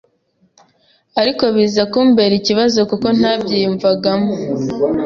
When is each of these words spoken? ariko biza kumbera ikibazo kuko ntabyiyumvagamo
ariko 1.21 1.43
biza 1.55 1.83
kumbera 1.91 2.33
ikibazo 2.41 2.79
kuko 2.89 3.07
ntabyiyumvagamo 3.19 4.33